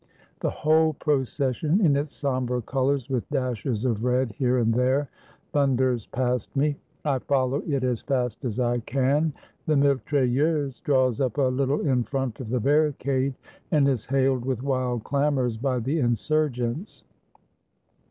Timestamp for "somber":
2.15-2.59